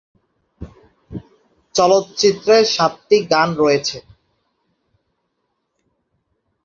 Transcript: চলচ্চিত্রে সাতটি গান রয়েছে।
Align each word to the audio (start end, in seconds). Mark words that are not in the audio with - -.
চলচ্চিত্রে 1.75 2.55
সাতটি 2.75 3.17
গান 3.31 3.49
রয়েছে। 3.55 3.97